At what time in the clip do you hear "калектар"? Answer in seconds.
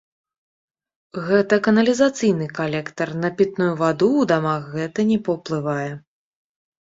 2.59-3.09